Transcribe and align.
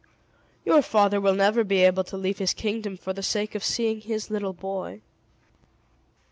Your 0.65 0.81
father 0.81 1.21
will 1.21 1.35
never 1.35 1.63
be 1.63 1.83
able 1.83 2.03
to 2.05 2.17
leave 2.17 2.39
his 2.39 2.55
kingdom 2.55 2.97
for 2.97 3.13
the 3.13 3.21
sake 3.21 3.53
of 3.53 3.63
seeing 3.63 4.01
his 4.01 4.31
little 4.31 4.51
boy." 4.53 5.01